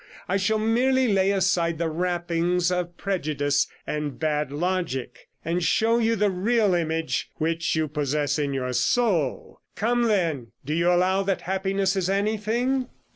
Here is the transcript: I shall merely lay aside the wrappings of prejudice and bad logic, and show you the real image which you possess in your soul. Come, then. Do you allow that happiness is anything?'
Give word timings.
I 0.27 0.35
shall 0.37 0.57
merely 0.57 1.13
lay 1.13 1.29
aside 1.31 1.77
the 1.77 1.87
wrappings 1.87 2.71
of 2.71 2.97
prejudice 2.97 3.67
and 3.85 4.17
bad 4.19 4.51
logic, 4.51 5.27
and 5.45 5.63
show 5.63 5.99
you 5.99 6.15
the 6.15 6.31
real 6.31 6.73
image 6.73 7.29
which 7.35 7.75
you 7.75 7.87
possess 7.87 8.39
in 8.39 8.51
your 8.51 8.73
soul. 8.73 9.61
Come, 9.75 10.05
then. 10.07 10.53
Do 10.65 10.73
you 10.73 10.91
allow 10.91 11.21
that 11.21 11.41
happiness 11.41 11.95
is 11.95 12.09
anything?' 12.09 12.87